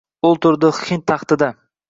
O’ltirdi 0.29 0.71
Hind 0.79 1.05
taxtida. 1.13 1.53